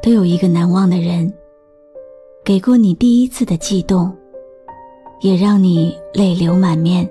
[0.00, 1.32] 都有一个难忘的人，
[2.44, 4.14] 给过你第一次的悸动，
[5.20, 7.08] 也让你泪流满面。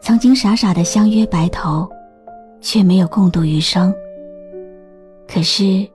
[0.00, 1.88] 曾经傻傻的相约白头，
[2.60, 3.94] 却没有共度余生。
[5.28, 5.88] 可是，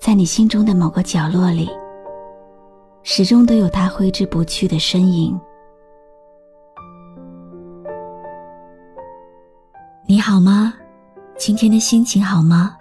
[0.00, 1.68] 在你心中的某个角落里，
[3.02, 5.38] 始终都有他挥之不去的身影。
[10.08, 10.74] 你好吗？
[11.38, 12.76] 今天的心情好吗？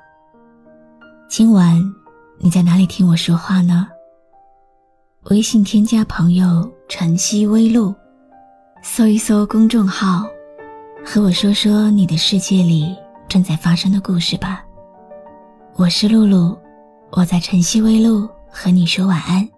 [1.27, 1.81] 今晚
[2.37, 3.87] 你在哪里听我说话呢？
[5.23, 7.93] 微信添加朋友“晨曦微露”，
[8.83, 10.23] 搜一搜公众号，
[11.03, 12.95] 和我说说你的世界里
[13.27, 14.63] 正在发生的故事吧。
[15.75, 16.57] 我是露露，
[17.09, 19.49] 我在晨曦微露和你说晚安。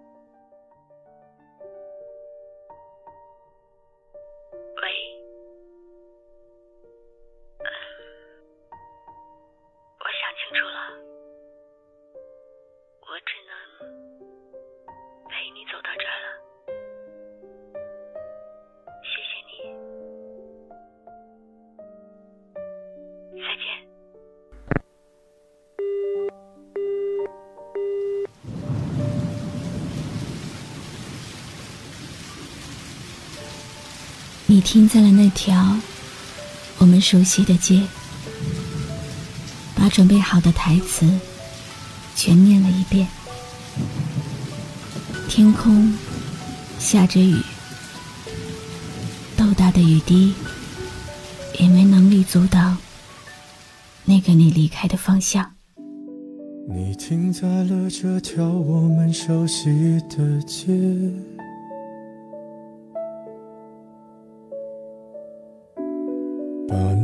[34.58, 35.76] 你停在了那条
[36.78, 37.80] 我们熟悉的街，
[39.72, 41.08] 把准备好的台词
[42.16, 43.06] 全念了一遍。
[45.28, 45.96] 天空
[46.80, 47.40] 下着雨，
[49.36, 50.34] 豆大的雨滴
[51.60, 52.76] 也没能力阻挡
[54.04, 55.48] 那个你离开的方向。
[56.68, 60.66] 你停在了这条我们熟悉的街。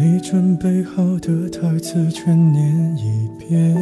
[0.05, 3.75] 你准备好的台词全念一遍，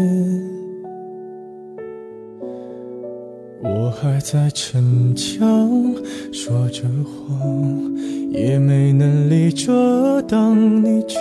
[3.60, 5.36] 我还在逞强
[6.32, 7.92] 说着谎，
[8.30, 11.18] 也没能力遮挡你去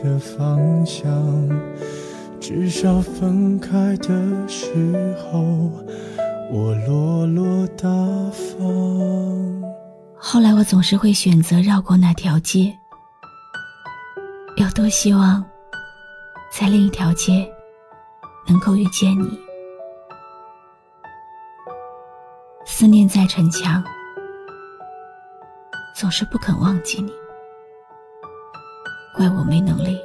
[0.00, 1.10] 的方向。
[2.38, 4.72] 至少分开的时
[5.32, 5.68] 候，
[6.52, 7.88] 我落落大
[8.30, 9.64] 方。
[10.16, 12.72] 后来我总是会选择绕过那条街。
[14.58, 15.44] 有多希望，
[16.50, 17.48] 在另一条街
[18.48, 19.38] 能够遇见你。
[22.66, 23.84] 思念在逞强，
[25.94, 27.12] 总是不肯忘记你。
[29.14, 29.96] 怪我没能力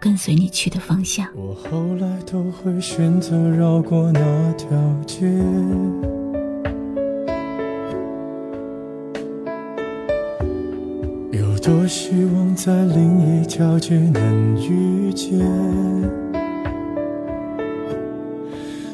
[0.00, 1.28] 跟随你去的方向。
[1.36, 4.68] 我后来都会选择绕过那条
[5.06, 5.24] 街。
[11.62, 15.38] 多希望在另一条街能遇见，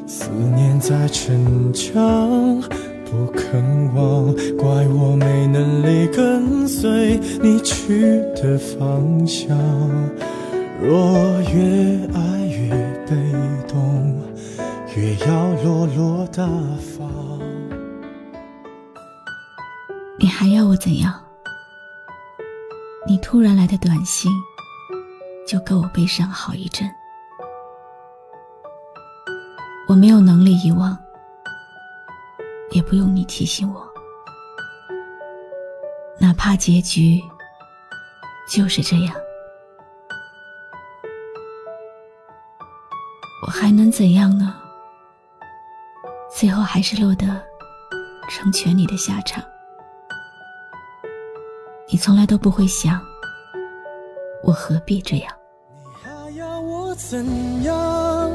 [0.07, 2.61] 思念在逞强，
[3.05, 3.63] 不肯
[3.95, 9.57] 忘，怪我没能力跟随你去的方向。
[10.83, 12.69] 若越爱越
[13.09, 13.17] 被
[13.69, 14.21] 动，
[14.97, 16.45] 越要落落大
[16.99, 17.09] 方。
[20.19, 21.26] 你还要我怎样？
[23.09, 24.33] 你突然来的短信，
[25.47, 26.91] 就够我悲伤好一阵。
[29.87, 30.99] 我没有能力遗忘，
[32.73, 33.89] 也不用你提醒我。
[36.19, 37.23] 哪怕结局
[38.51, 39.15] 就是这样，
[43.47, 44.53] 我还能怎样呢？
[46.29, 47.41] 最后还是落得
[48.29, 49.41] 成全你的下场。
[51.97, 53.01] 你从来都不会想，
[54.45, 55.33] 我何必这样？
[55.89, 57.25] 你还要我怎
[57.63, 58.31] 样？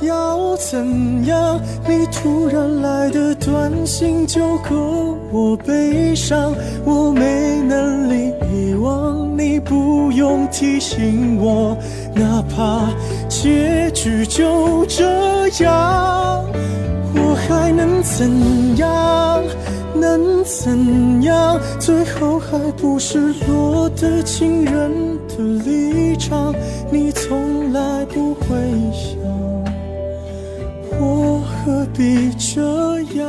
[0.00, 1.60] 要怎样？
[1.88, 6.54] 你突然来的短信就够我悲伤，
[6.84, 11.76] 我没能力遗忘，你不用提醒我，
[12.14, 12.90] 哪怕
[13.28, 16.44] 结局就这样，
[17.16, 19.42] 我还能怎样？
[20.00, 21.60] 能怎样？
[21.78, 26.54] 最后还不是落得情人的立场？
[26.90, 28.46] 你从来不会
[28.92, 29.20] 想，
[30.98, 33.28] 我何必这样。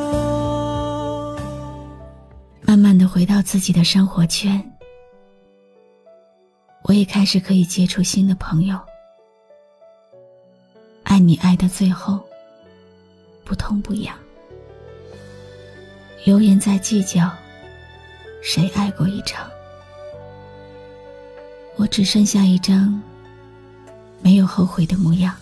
[2.62, 4.63] 慢慢的回到自己的生活圈，
[6.83, 8.79] 我也开始可以接触新的朋友。
[11.03, 12.19] 爱你爱的最后，
[13.44, 14.15] 不痛不痒。
[16.23, 17.31] 流言在计较，
[18.44, 19.50] 谁爱过一场？
[21.77, 23.01] 我只剩下一张
[24.21, 25.33] 没有后悔的模样。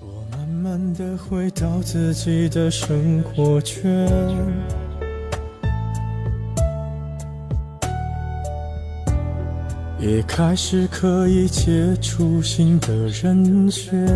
[0.00, 4.10] 我慢慢的回到自己的生活圈，
[10.00, 14.06] 也开始可以接触新的人选。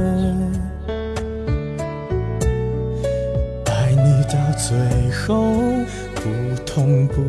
[4.68, 5.52] 最后
[6.14, 7.22] 不痛不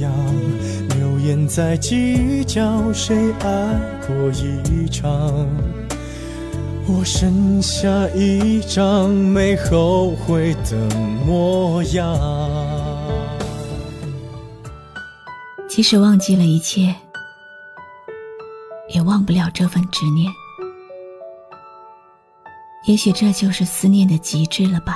[0.00, 0.12] 痒，
[0.90, 5.46] 流言在计较谁爱过一场。
[6.86, 10.76] 我剩下一张没后悔的
[11.26, 12.14] 模样。
[15.66, 16.94] 即使忘记了一切，
[18.90, 20.30] 也忘不了这份执念。
[22.86, 24.94] 也许这就是思念的极致了吧。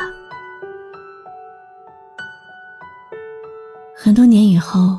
[4.08, 4.96] 很多年以后，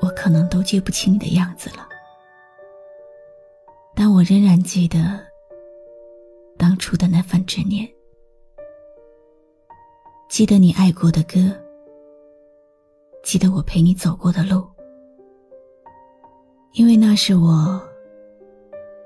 [0.00, 1.86] 我可能都记不清你的样子了，
[3.94, 5.24] 但我仍然记得
[6.58, 7.88] 当初的那份执念，
[10.28, 11.38] 记得你爱过的歌，
[13.22, 14.66] 记得我陪你走过的路，
[16.72, 17.80] 因为那是我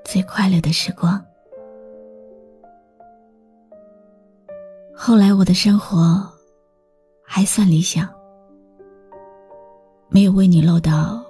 [0.03, 1.23] 最快乐的时光。
[4.91, 6.27] 后来我的生活
[7.23, 8.11] 还算理想。
[10.13, 11.23] 没有为你落到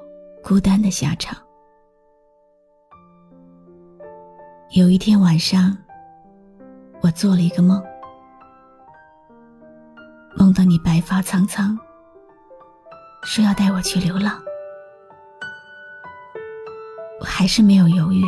[0.44, 1.38] 孤单的下场。
[4.72, 5.78] 有一天晚上，
[7.02, 7.80] 我做了一个梦，
[10.36, 11.78] 梦到你白发苍苍，
[13.22, 14.42] 说要带我去流浪，
[17.20, 18.24] 我还是没有犹豫，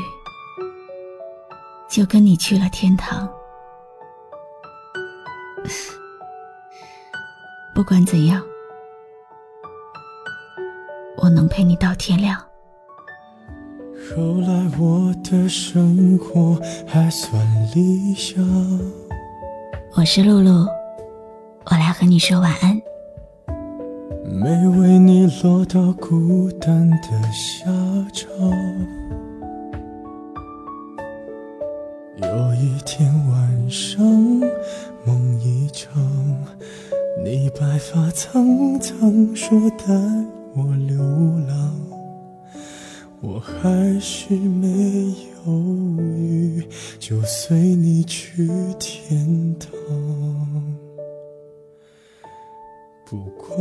[1.90, 3.28] 就跟你去了天堂。
[7.74, 8.40] 不管怎样。
[11.34, 12.40] 我能陪你到天亮。
[14.16, 17.44] 后来我的生活还算
[17.74, 18.40] 理想。
[19.96, 20.68] 我是露露，
[21.66, 22.80] 我来和你说晚安。
[24.32, 27.66] 没为你落到孤单的下
[28.14, 28.30] 场。
[32.22, 34.06] 有一天晚上，
[35.04, 36.00] 梦一场，
[37.26, 40.43] 你白发苍苍，说带。
[40.56, 40.98] 我流
[41.48, 41.76] 浪，
[43.22, 44.68] 我还是没
[45.46, 45.52] 犹
[45.98, 46.68] 豫，
[47.00, 48.48] 就随你去
[48.80, 49.70] 天堂。
[53.06, 53.60] 不管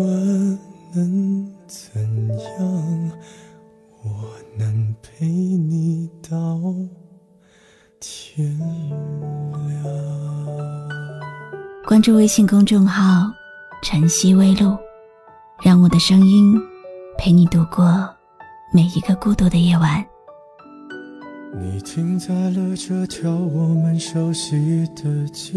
[0.94, 2.02] 能怎
[2.58, 3.10] 样，
[4.02, 4.10] 我
[4.58, 6.60] 能陪你到
[8.00, 9.82] 天亮。
[11.86, 13.30] 关注微信公众号
[13.82, 14.76] “晨曦微露”，
[15.64, 16.71] 让我的声音。
[17.24, 17.86] 陪你度过
[18.72, 20.04] 每一个孤独的夜晚。
[21.56, 25.56] 你停在了这条我们熟悉的街，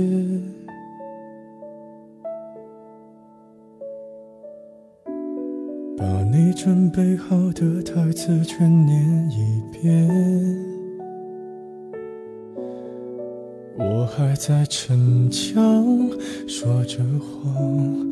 [5.97, 10.07] 把你准备好的台词全念一遍。
[13.79, 15.83] 我还在逞强，
[16.47, 18.11] 说着谎，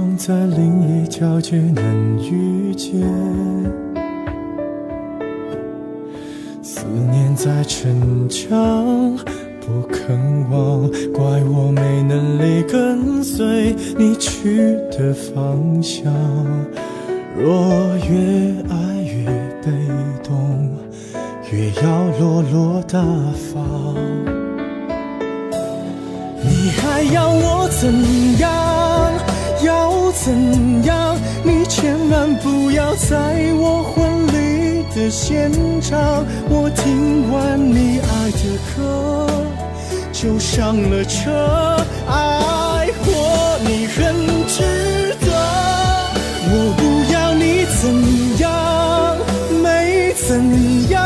[0.23, 1.83] 在另一条街能
[2.23, 3.01] 遇见，
[6.61, 9.17] 思念在逞强，
[9.59, 10.15] 不肯
[10.51, 16.13] 忘，怪我没能力跟随你去的方向。
[17.35, 19.25] 若越爱越
[19.65, 19.71] 被
[20.23, 20.69] 动，
[21.51, 23.01] 越要落落大
[23.51, 23.95] 方。
[26.43, 28.30] 你还要我怎样？
[30.23, 33.17] 怎样你千万不要在
[33.55, 35.51] 我婚礼的现
[35.81, 36.23] 场。
[36.47, 38.43] 我听完你爱的
[38.75, 39.27] 歌
[40.13, 41.31] 就上了车
[42.07, 44.13] 爱过你很
[44.47, 44.61] 值
[45.21, 45.27] 得。
[46.53, 47.81] 我不要你怎
[48.37, 49.17] 样
[49.63, 51.00] 没怎样。